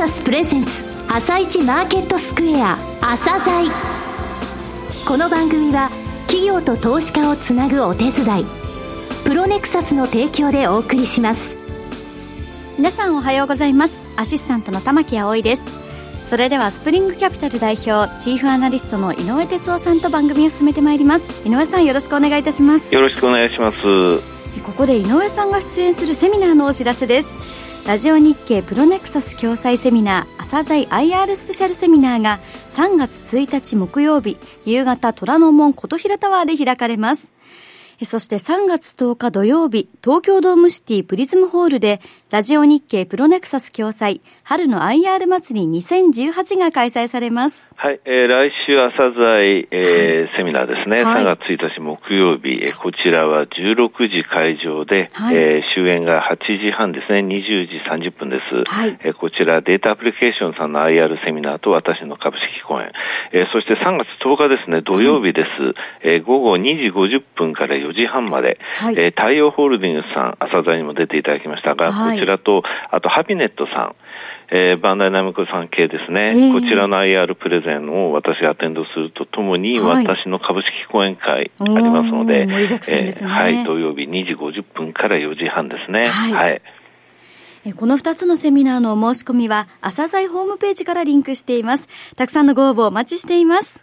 [0.00, 3.70] サスプレゼンツ朝一マーケットスクエア朝鮮
[5.06, 5.90] この番組は
[6.26, 8.44] 企業と投資家をつなぐお手伝い。
[9.26, 11.54] プロネクサスの提供でお送りします。
[12.78, 14.00] 皆さんおはようございます。
[14.16, 15.64] アシスタントの玉木葵です。
[16.26, 21.46] それではスプリングキャピタル代表チーフアナリストの井上哲夫さんと番組を進めてまいります。
[21.46, 22.94] 井上さんよろしくお願いいたします。
[22.94, 23.78] よろしくお願いします。
[24.62, 32.38] ここで井上さんが出演するセミナーのお知らせですラジオ日経プロネクサス共催セミナー朝鮮 IR スペシャルセミナーが
[32.70, 37.32] 3月1日木曜日夕方虎ノ門琴平タワーで開かれます。
[38.04, 42.00] そして3月10日土曜日、東京ドームシティプリズムホールで、
[42.30, 47.68] ラジオ日経プロネクサス共催、春の IR 祭り2018が開催されます。
[47.76, 58.70] はい、えー、来週朝鮮、えー、セミナーですね、はい、3月1日木曜日、えー、こちらは16時会場で、はい、えー、終演が8時半ですね、20時30分です。
[58.70, 62.92] はい、えー、こちらデータアプリケーションさんの IR セミナーと私の株式講演、
[63.32, 65.62] えー、そして3月10日ですね、土曜日です。
[65.62, 73.96] はい、えー、午後2時50分から4時半まで、はい、えー、太陽ホールディングスさん、朝鮮にも出ていただきましたが、はい、こちらと、あとハピネットさん、
[74.52, 86.08] えー、バンダイナムコさん系ですね、えー、こちらの IR プレゼンを私がアテンドするとともに、はい、私の株式講演会ありますので、ですね、えー、はい、土曜日2時50分から4時半ですね。
[86.08, 86.62] はい、はい。
[87.76, 91.88] この2つのセミナーの申し込みは、朝鮮ホームページからリンクしています。
[92.16, 93.78] たくさんのご応募お待ちしています。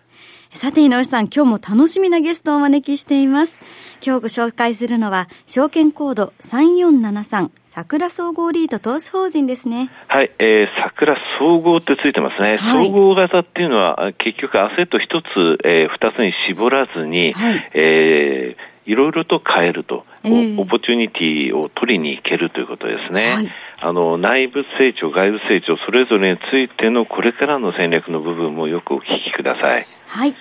[0.52, 3.60] さて井上さん、今日も楽しみなゲストをお招きしています。
[4.06, 9.92] 今日ご紹介するのは、証券コード3473、さくら総合リート投資法人ですね。
[10.08, 12.58] はい、えー、さくら総合ってついてますね。
[12.58, 15.26] はい、総合型っていうのは、結局アセット一つ、
[15.64, 23.34] えー、二つに絞らずに、はい、えーいろいろと買えると、えー、 opportunity を取りに行けるということですね。
[23.34, 29.88] はい、あの内部成長、外部成長、それぞれについてのこれからの戦略の部分もよくお聞きください。
[30.08, 30.34] はい。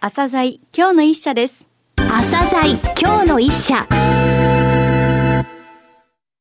[0.00, 1.68] 朝鮮今日の一社です。
[1.96, 3.86] 朝鮮今日の一社。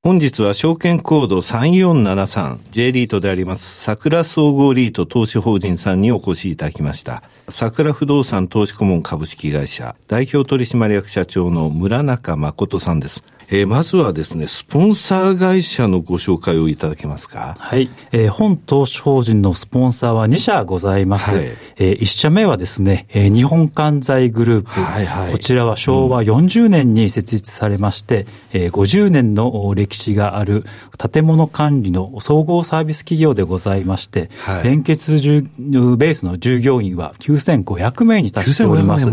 [0.04, 7.22] 本日は証券コード 3473J リートであります桜総合リート投資法人さんにお越しいただきました。
[7.50, 13.24] 桜不動産投資顧問株式会社代表取締役社長の村中誠さんです。
[13.54, 17.56] えー、まずはですね、スポンサー会社のご紹介をいただけますか？
[17.60, 17.90] はい。
[18.14, 21.32] えー、本投資法人のスポンサーは2社ございます。
[21.32, 21.46] はい、
[21.76, 24.80] えー、1社目はですね、えー、日本関材グループ。
[24.80, 28.22] はいはい、こちらは昭和40年に設立されまして、
[28.54, 30.64] うん、えー、50年の歴史がある
[31.12, 39.12] 建物管理の総合サービス企業でございまして、はい、連結ベースの従業員は9500名に達しております。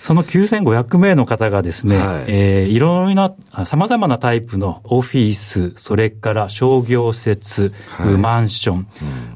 [0.00, 2.24] その9500名の方がですね、はい。
[2.28, 3.34] えー、いろいろな、
[3.66, 8.86] 様々なタイプのオフィス、それから商業施設、はい、マンション、うん、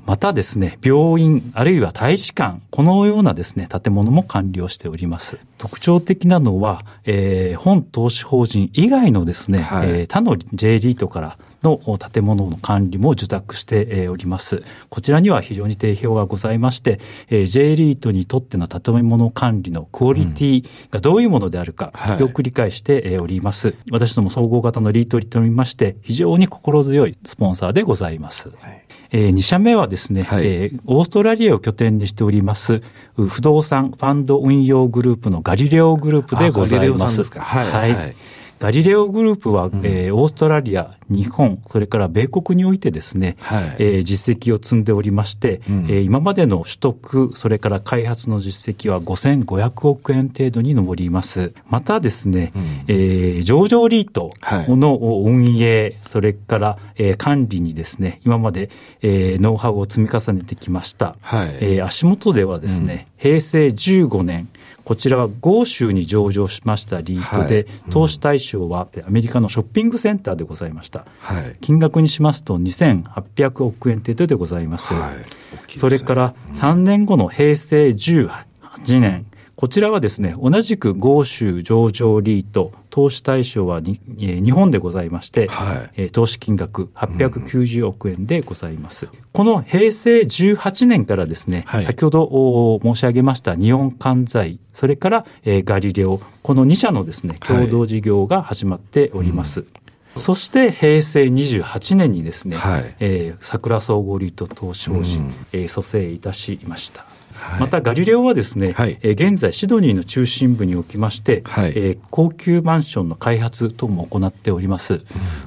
[0.06, 5.38] またですね、病院、あるいは大使館、このようなですね、建物も管理をしております。
[5.58, 14.62] 特徴的なのは、えー、本投資法人以外のですね、はい、えー、他の J リートからの建物の管理も受託しております。
[14.91, 23.69] こちらには非常に定評がございまして、J リートにとっての建物管理のクオリティがどういうものであるか、よく理解しております。
[23.69, 28.50] はい、私ども総合型のリートリとりまして、非常に心強いスポンサーでございます。
[28.60, 32.82] はいえー、2社目はですね、はい、えー、オーストラリアを拠点にしております、
[33.16, 37.22] 不動産ファンド運用グループのガリレオグループでございます。
[37.22, 37.70] はい。
[37.70, 38.16] はい、はい
[38.64, 51.52] ガリレオグループは、うん、えー、オーストラリア、日本、それから米国においてですね、はい、えー、実績を積んでおりまして、うん、えー、今までの取得、それから開発の実績は5500億円程度に上ります。
[51.69, 54.32] またですね、うん、えー、上場リート
[54.66, 58.70] の運営、それから、えー、管理にですね、今まで、
[59.02, 61.16] えー、ノウハウを積み重ねてきました。
[61.20, 64.48] はい、えー、足元ではですね、うん、平成15年、
[64.84, 67.64] こちらは豪州に上場しましたリートで、はい。
[67.86, 71.06] うん、投資対象はアメリカのショッピングセンターでございました。
[71.20, 74.92] はい、金額にしますと2800億円程度でございます。
[74.94, 79.26] はい、それから3年後の平成18年、
[79.56, 89.06] こちらはですね、同じく豪州上場リート、投資対象はに、え日本でございまして、はい、投資金額890億円でございます。
[89.06, 99.62] うん、この平成18年からですね、はい、先ほど申し上げました日本関材、それから、えガリレオ、この2社のですね、共同事業が始まっております。
[99.62, 99.69] はい
[100.14, 100.23] うん。
[100.23, 107.06] そして平成28年にですね、はい、えー、桜総合リート投資法人、うん、えー、蘇生いたしました。
[107.44, 115.02] はい、またガリレオはですね、はい、え現在シドニーの中心部におきまして、はい、えー、高級マンションの開発等も行っております、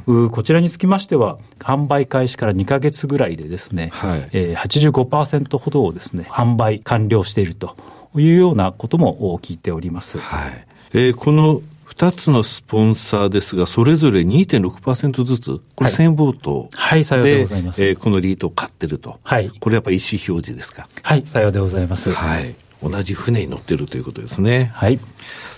[0.06, 4.30] うん、こちらにつきましては販売開始から2か月ぐらいでですね、はい。
[4.32, 7.76] えー、85%ほどをですね販売完了していると
[8.16, 10.20] いうようなことも聞いております。
[10.20, 10.68] はい。
[10.94, 11.62] えー、この
[11.98, 17.84] 2つのスポンサーですが、それぞれ2.6%ずつ、これ1000ボートはい、さようでございます。
[17.84, 19.20] えー、このリートを買ってると。
[19.24, 19.52] はい。
[19.60, 22.12] これやっぱ意思表示ですかはい、さようでございます。
[22.12, 22.56] はい。
[22.84, 24.72] 同じ船に乗ってるということですね。
[24.76, 25.00] はい。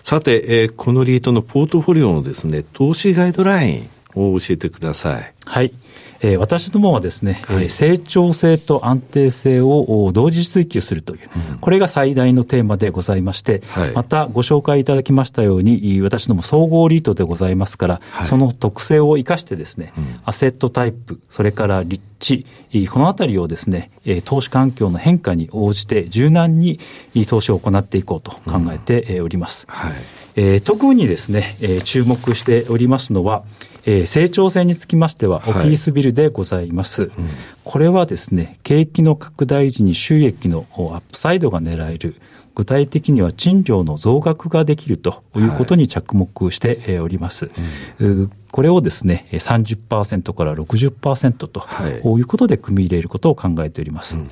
[0.02, 5.34] さて、えー、このリートのポートフォリオのですね、投資ガイドラインを教えてください。
[5.46, 5.74] はい。
[6.22, 22.46] えー、私どもはですね、はい、成長性と安定性を同時追求するという、うん、これが最大のテーマでございまして、はい、またご紹介いただきましたように、私ども総合リートでございますから、はい、その特性を生かしてですね、うん、アセットタイプ、それから立地、
[22.92, 23.92] このあたりをですね、
[24.26, 26.80] 投資環境の変化に応じて柔軟に
[27.28, 29.68] 投資を行っていこうと考えております。
[29.70, 29.94] うんはい
[30.42, 33.44] えー、特にですね、えー、注目しておりますのは、
[33.86, 37.02] えー、成長性につきましては、オフィスビルでございます。
[37.02, 37.30] はいうん、
[37.66, 42.16] これはですね、景気の拡大時に収益のアップサイドが狙える、
[42.56, 47.48] 具体的には賃料の増額ができるということに着目しております。
[47.48, 47.52] は
[48.00, 54.18] いうん、これをですね、30%から60%と、はい、いうことで組み入れることを考えております。
[54.18, 54.30] うん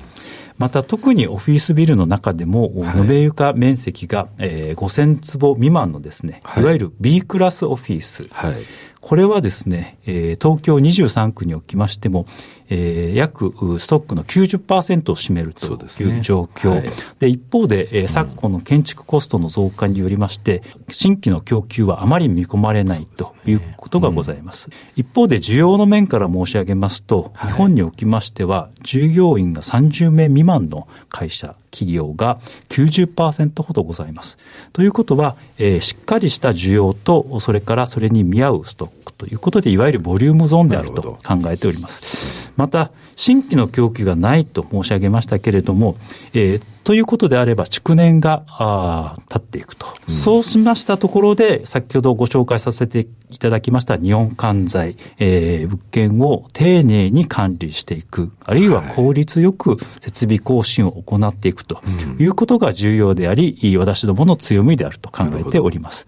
[0.58, 8.56] また特にオフィスビルの中でも、延べ床面積が、えー、5000坪未満のですね、いわゆる B クラスオフィス、はい、
[9.00, 12.26] これはですね、えー、東京23区におきましても、
[12.70, 15.66] えー、約ストックの90%を占めると
[16.02, 16.74] いう状況。
[16.74, 16.92] で、ね。
[17.20, 24.64] はい、一方で、えー、昨今の建築コストの増加によりまして、新規の供給はあまり見込まれないということがございます。
[24.64, 34.38] すねうん、一方で、需要の面から申し上げますと、日本におきましては、従業員が30名未満の会社、企業が90%ほどございます。
[34.72, 38.87] ということは、えー、しっかりした需要と、それからそれに見合うストック
[39.18, 42.52] ということで、いわゆるボリュームゾーンであると考えております。
[42.56, 45.96] また、新規の供給がないと申し上げましたけれども、
[46.32, 61.82] えー、ということであれば、築年があ経っていくと、うん、そうしましたところで、先ほどご紹介させていただきました日本管財、えー、物件を丁寧に管理していく、あるいは効率よく設備更新を行っていくと
[62.18, 66.06] いうことが重要であり、私どもの強みであると考えております。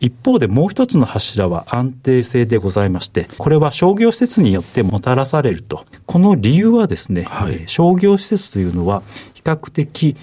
[0.00, 5.84] 一方でもう一つの柱は安定性でございまして、これは商業施設によってもたらされると。
[6.06, 9.02] この理由はですね、はい、商業施設というのは
[9.34, 10.16] 比較的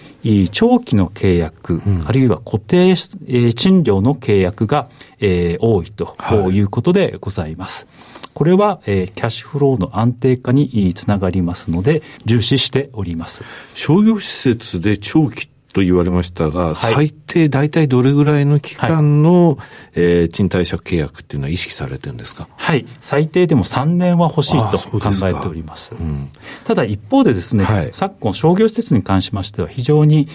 [0.51, 4.89] 長期の契約、うん、あるいは固定賃料の契約が、
[5.19, 6.15] えー、多いと
[6.51, 7.85] いうことでございます。
[7.85, 13.43] はい、これは、えー、キャッシュフローの安定化につながりますので、重視しております。
[13.73, 22.47] 商業施設で長期と言われましたが、はい、最低大体どれぐらいの期間の、はい、えー、賃貸借契約っていうのは意識されてるんですか？
[22.55, 22.87] はい。
[22.99, 25.93] 最低でも3年は欲しいと考えております。
[25.93, 26.29] うん、
[26.65, 30.27] ただ一方でですね、はい、昨今商業施設に関しましては非常に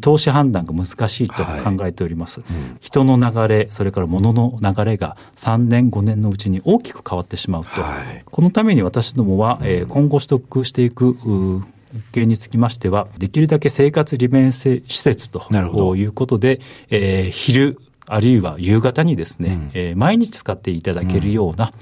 [0.00, 2.40] 投資判断が難しいと考えております。
[2.40, 7.70] はいうん、人の流れ、それから物の流れが3年、5年のうちに大きく変わってしまうと。
[8.30, 11.14] このために私どもは、えー、今後取得していく
[11.92, 15.40] 物件につきましては、できるだけ生活利便施設と
[15.96, 16.58] いうことで、
[16.90, 21.72] えー、昼、あるいは夕方にですね、うん、えー、毎日使っていただけるような、うん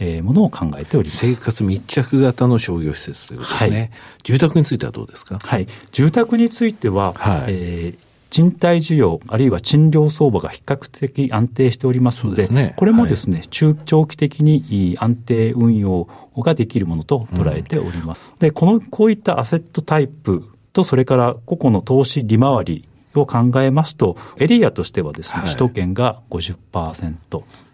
[0.00, 1.26] えー、ものを考えております。
[1.26, 3.78] 生活密着型の商業施設ということですね。
[3.78, 3.90] はい、
[4.22, 5.38] 住宅についてはどうですか？
[5.42, 5.66] はい。
[5.90, 18.30] 住宅については、はい、えー賃貸需要、あるいは賃料相場が比較的安定しておりますので、でね、これもですね、はい、中長期的に安定運用ができるものと捉えております。
[18.32, 27.14] うん、で、この、こういったアセットタイプと、それから個々の投資利回りを考えますと、エリアとしてはですね、はい、首都圏が50%、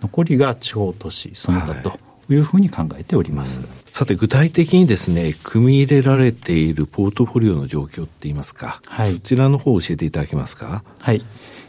[0.02, 1.98] 残りが地方都市、その他と
[2.32, 3.60] いうふうに考えております。
[3.60, 10.82] はいさて、具体的にですね、組み入れられているポートフォリオの状況って言いますか、はい、こちらの方を教えていただけますか。
[10.98, 11.22] はい。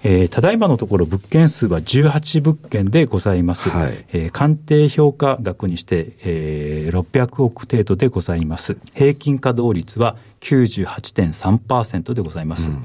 [0.07, 3.71] えー、ただいまのところ物件数は18物件でございます。
[3.71, 8.77] はい、えー、鑑定評価額にして、えー、600億程度でございます。
[8.93, 12.69] 平均稼働率は98.3%でございます。
[12.69, 12.83] うん、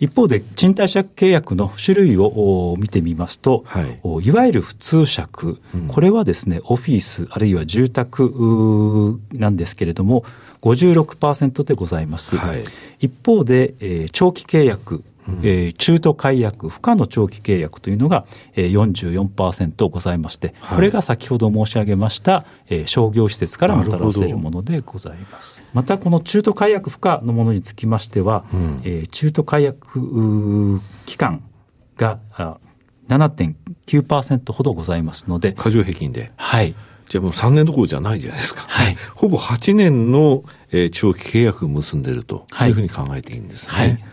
[0.00, 10.24] 一方で、賃貸借契約の種類を見てみますと、はい、いわゆる普通借、うん、これはですね、オフィスあるいは住宅なんですけれども、
[10.62, 12.38] 56%でございます。
[12.38, 12.64] はい、
[13.00, 18.24] 一方で、えー、長期契約うん、えー、中途解約、不可の長期契約というのが、
[18.54, 25.62] えー、44%ございまして、はい、これが先ほど申し上げました、えー、商業施設からもたらせるものでございます。
[25.72, 31.42] また、この中途解約不可のものにつきましては、うん、えー、中途解約期間
[31.96, 32.18] が
[33.08, 35.52] 7.9%ほどございますので。
[35.52, 36.32] 過剰平均で。
[36.36, 36.74] はい。
[37.06, 38.62] じゃあもう3年どころじゃないじゃないですか。
[38.62, 38.96] はい。
[39.14, 43.72] ほぼ8年の、えー、長期契約を結んでると、はい、そういうふうに考えていいんですね。
[43.72, 44.04] はい。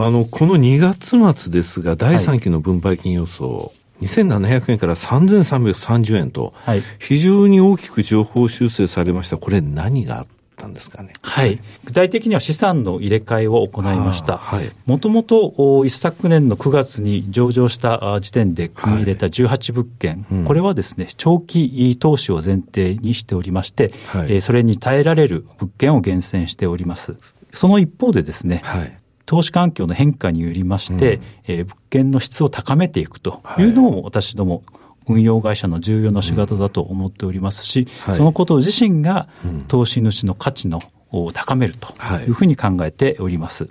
[0.00, 3.62] あの、この2月末ですが、第3期の分配金予想、は
[4.00, 9.38] い、2700円から3330円と、はい、非常に大きく情報修正されました。
[9.38, 10.26] これ何があっ
[10.56, 11.12] たんですかね？
[11.22, 11.60] はい。
[11.84, 14.40] 具体的には資産の入れ替えを行いました。
[14.86, 27.16] もともと一昨年の9月に上場した時点で組み入れた18物件、はいうん、これはですね、長期投資を前提にしておりまして、はい、それに耐えられる物件を厳選しております。
[27.52, 28.97] その一方でですね、はい、
[29.28, 33.62] 投資環境の変化によりまして、うん、えー、物件の質を高めていくとい。
[33.64, 34.62] うのも私ども
[35.06, 37.86] 運用会社の重要な仕事だと思っておりますし、うん。
[37.86, 39.28] はい、そのこと自身が
[39.68, 40.78] 投資主の価値の
[41.10, 41.88] を高めると
[42.22, 42.30] い。
[42.30, 43.68] うふうに考えております。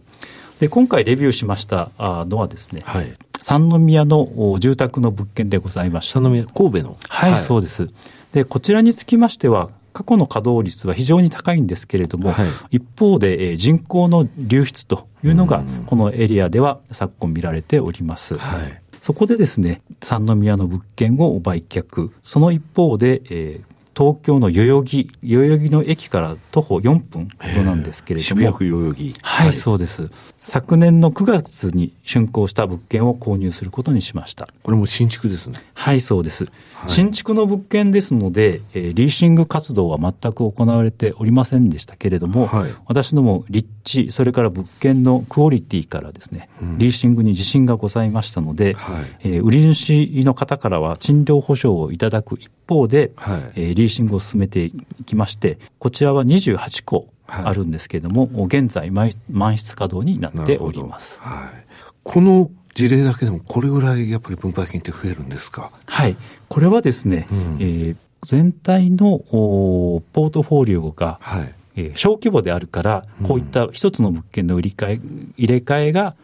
[0.59, 6.19] で今回レビューしましたのはですね、はい、三宮の住宅の物件でございました。
[6.19, 7.87] 三宮、神戸の、はい、はい、そうです。
[8.31, 18.37] で、こちらにつきましては、過去の稼働率は非常に高いんですけれども、はい、一方で、え人口の流出というのが、このエリアでは昨今見られております。
[18.37, 22.09] はいそこでですね、三宮の物件を売却。
[22.23, 23.66] その一方で、えー
[23.97, 28.27] 東京の代々木、代々木の駅から徒歩4分ほどなんですけれども。
[28.27, 29.15] 渋谷区代々木。
[29.23, 30.11] はい、はい、そうです。
[30.37, 34.49] 昨年の9月に竣工した物件を購入することにしました。
[34.61, 35.55] これも新築ですね。
[35.73, 36.45] はい、そうです。
[36.75, 54.73] はい、新築の物件ですので、えー、リーシング活動は全く行われておりませんでしたけれども、はい、私ども立地、それから物件のクオリティからですね、うん、リーシングに自信がございましたので、はい、えー、売り主の方からは賃料保証をいただく一方で、はい、えー、リーシングを進めてい
[55.05, 59.11] きまして、こちらは28個あるんですけれども、はい、現在満
[59.57, 61.19] 室稼働になっております。
[61.21, 61.65] はい、
[62.03, 65.71] この事例だけでもこれぐらいやっぱり分配金って増えるんですか？
[65.85, 66.15] はい。
[66.47, 71.53] これはですね、うん、えー、全体のポートフォリオが、はい。
[71.75, 75.01] えー、小規模であるから、こういった一つの物件の売り買い、
[75.37, 76.15] 入れ替えが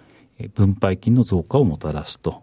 [0.55, 2.41] 分配金の増加をもたらすと。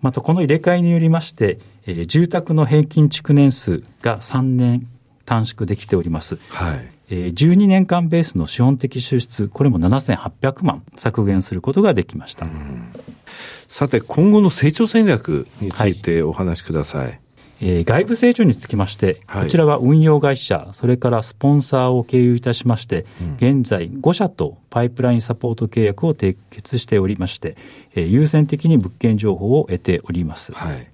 [0.00, 4.86] またこの入れ替えによりまして、えー、住宅の平均築年数が3年
[5.24, 6.36] 短縮できております。
[6.50, 6.92] はい。
[7.10, 12.46] えー、12年間ベースの資本的支出、これも7800万削減することができました。
[13.68, 17.06] さて、今後の成長戦略についてお話しください。
[17.06, 17.20] はい
[17.64, 23.06] えー、外部成長につきまして、こちらは運用会社、それからスポンサーを経由いたしまして、
[23.40, 27.56] うん、現在5社とパイプラインサポート契約を締結しておりまして、
[27.94, 30.52] えー、優先的に物件情報を得ております。
[30.52, 30.91] はい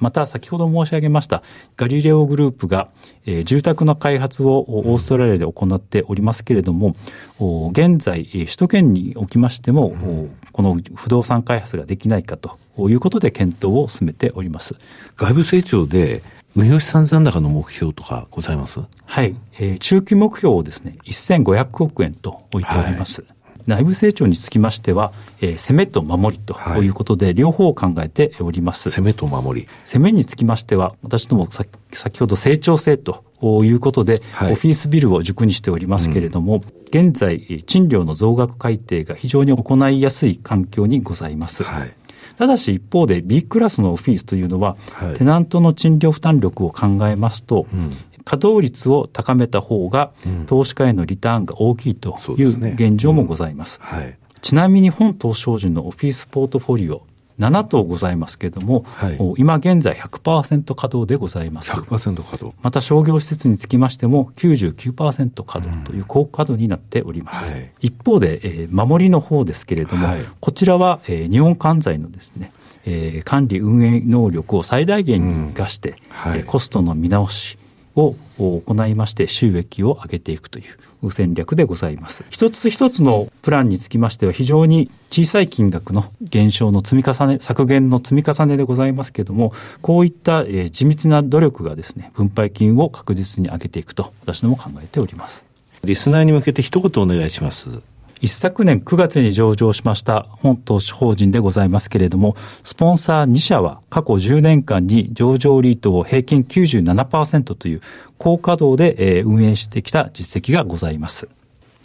[0.00, 1.42] また先ほど申し上げました
[1.76, 2.88] ガリレオグループが、
[3.24, 6.96] えー、住宅の開発をオーストラリアで行っておりますけれども、
[7.38, 14.74] うん、現在、首都圏におきましても、うん、この不動産開発ができないかということで検討を進めております。
[15.16, 16.22] 外部成長で
[16.54, 18.80] 運用資産残高の目標とかございます？
[19.04, 23.22] はい、えー、中期目標をですね、1500億円と置いております。
[23.22, 23.35] はい
[23.66, 28.90] 内部成長につきましては、えー、攻めと守りということで、両方を考えております。
[28.90, 29.68] 攻めと守り。
[29.84, 33.24] 攻めにつきましては、私ども先ほど成長性と
[33.64, 36.58] いうことで、はい、オフィスビルを軸にしておりますけれども、う
[36.98, 41.62] ん、現在、賃料の増額改定が非常に行いやすい環境にございます。
[41.62, 41.92] はい
[42.36, 47.90] ただし一方で B クラスのオフィスというのは、はい、テナントの賃料負担力を考えますと、うん、
[48.26, 50.10] 稼働率を高めた方が、
[50.46, 53.80] 投資家へのリターンが大きいという現状もございます。
[53.80, 57.06] はい、ちなみに本東証人のオフィスポートフォリオ、
[57.38, 61.70] 7棟ございますけれども、はい、今現在100%稼働でございます。
[61.70, 62.52] 100%稼働。
[62.62, 67.52] また商業施設につきましても99%稼働という高稼働になっております。
[67.52, 72.52] はい、一方で、えー、守りの方ですけれども、はい、こちらは、えー、日本関西のですね、
[72.86, 75.94] えー、管理運営能力を最大限に生かして、
[76.34, 76.42] うん。
[76.42, 77.58] コストの見直し、
[77.96, 80.62] を行いまして収益を上げていくとい
[81.02, 82.24] う戦略でございます。
[82.30, 95.46] 一つ一つのプランにつきましては非常に小さい金額の減少の積み重ね、削減の積み重ねでございますけれども、こういった地道な努力がですね、分配金を確実に上げていくと私ども考えております。
[95.84, 97.95] リスナーに向けて一言お願いします。
[98.20, 107.82] 一昨年9月に上場しました本投資法人でございますけれども、スポンサー2社は過去10年間に上場リートを平均97%という
[108.16, 111.28] 高稼働で運営してきた実績がございます。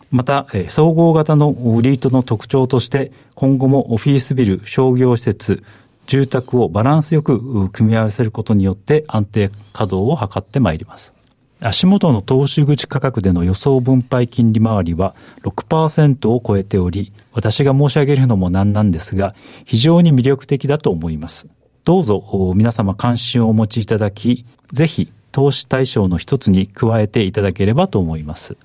[0.10, 5.64] また、総合型のリートの特徴として、今後もオフィスビル、商業施設、
[6.06, 11.14] 住宅をバランスよく組み合わせることによって安定稼働を図ってまいります。
[11.64, 15.14] 足元の投資口価格での予想分配金利回りは
[15.44, 21.48] 6%を超えており、私が申し上げるのもなんなんですが、非常に魅力的だと思います。
[21.84, 28.58] どうぞ皆様関心をお持ちいただき、ぜひ投資対象の一つに加えていただければと思います。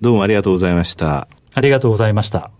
[0.00, 1.28] どうもありがとうございました。
[1.54, 2.50] ありがとうございました。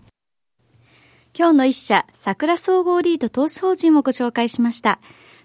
[1.35, 4.99] 今日の一社、桜総合リート投資法人をご紹介しました。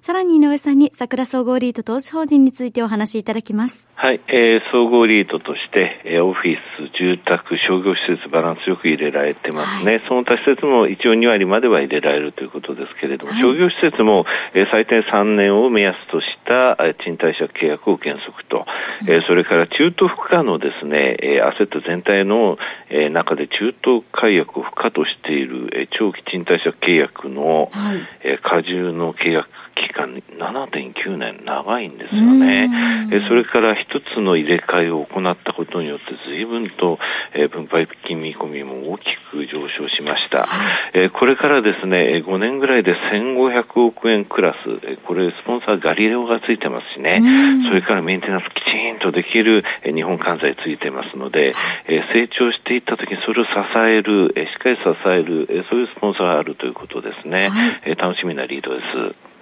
[0.05, 3.89] さらに井上さんに桜総合リート投資法人についてお話しいただきます。
[3.95, 9.93] はい、えー、総合リートとして、えー、オフィス、住宅、商業施設バランスよく入れられてますね。
[9.93, 18.67] はい、その他施設も一応2割までは入れられるということですけれども、はい、商業施設も、えー、最低3年を目安とした賃貸借契約を原則と、
[19.01, 22.59] うん、えー、それから中途不可のですね、えー、アセット全体の、
[22.91, 32.71] えー、中で中途解約を不可としている、えー、長期賃貸借契約の、はい、えー、加重の契約期間7.9年長いんですよね。
[33.13, 36.99] えそれから一つの入れ替えを行ったことによって随分と、
[37.35, 40.47] え分配金見込みも大きく上昇しました。
[40.95, 47.21] えこれからですね、5年ぐらいで1500億円クラス、えこれスポンサーガリレオがついてますしね、
[47.69, 51.53] それからメンテナンスきちんとできる、え日本関西ついてますので、
[51.89, 57.51] え成長していった時にそれを支える、えしっかり支える、えそういうスポンサーがあるということですね。
[57.85, 58.81] え楽しみなリードで
[59.15, 59.34] す。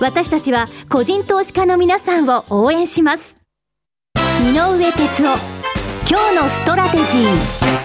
[0.00, 3.36] 私たちは個人投資家の皆さんを応援します
[4.42, 5.60] 井上哲夫
[6.08, 7.80] 今日のストラテジー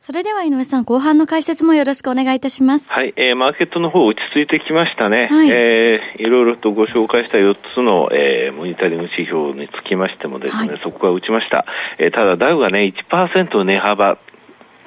[0.00, 2.92] それでは井上さん、後半の解説もよろしくお願いいたします。
[2.92, 5.28] はい、えー、マーケットの方落ち着いてきましたね。
[5.28, 11.64] はい、えー、いろいろとご紹介した4つの、えー、モニタリング指標につきましてもですね、はい、そこは打ちました。
[11.98, 14.18] えー、ただダウがね、1%値幅、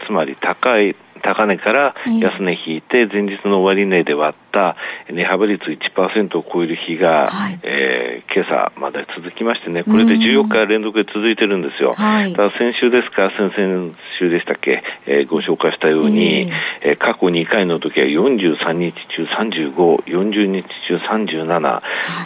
[0.05, 4.75] つまり高い高値から安値引いて、前日の終値で割った
[5.11, 11.93] 値幅率1%を超える日が、はい、えー、今朝まで続きましてね、これで14日連続で続いてるんですよ。
[11.93, 16.51] はい、ただ先週ですか、先々週でしたっけ、えー、ご紹介したように、
[16.81, 21.81] えー、過去2回の時は43日中35、40日中37、は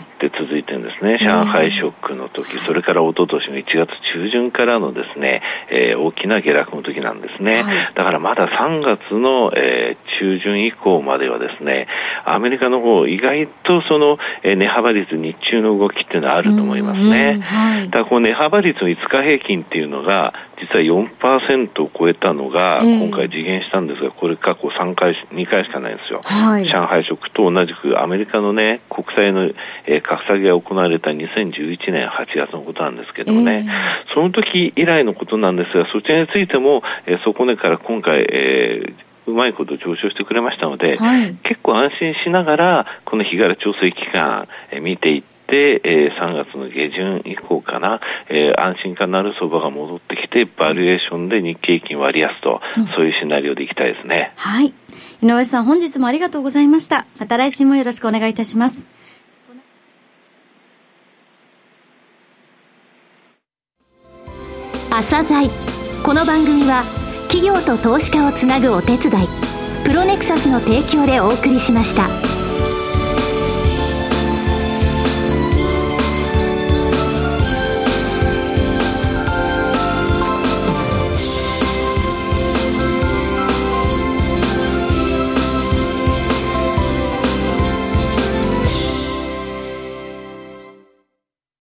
[0.07, 1.17] いで続いてるんですね。
[1.19, 7.63] 上海ショックの時、それから一昨年の1月中旬からのですね、えー、大きな下落の時なんですね。
[7.63, 11.87] はい、だからまだ3月の、えー、中旬以降まではですね、
[12.23, 17.39] アメリカの方、意外とその、えー、値幅率、日中の動きっていうのはあると思いますね。
[17.41, 26.21] はい、だからこの値幅率の5日平均っていうのが、実は4%を超えたのが、今回次元したんですが、これ過去3回、2回しかないんですよ。
[26.23, 29.45] はい、上海ショックと同じくアメリカのね、国債の、
[29.87, 54.31] えー、格下げが行われた2011年8月のことなんですけどもね、えー、その時以来のことなんですが、そちらについても、えー、底値から今回、えー、うまいこと上昇してくれましたので、はい、結構安心しながら、この日柄調整期間、えー、見ていって、で、えー、3月の下旬以降かな、えー、安心感のある相場が戻ってきて、バリエーションで日経平均割安と、うん、そういうシナリオでいきたいですね。
[54.37, 54.73] はい。
[55.21, 57.05] 井上さん、本日もありがとうございました。
[57.19, 58.87] また来週もよろしくお願いいたします。
[64.89, 65.47] 朝鮮
[66.05, 66.83] この番組は
[67.29, 69.27] 企業と投資家をつなぐお手伝い
[69.85, 72.30] プロネクサスの提供でお送りしました。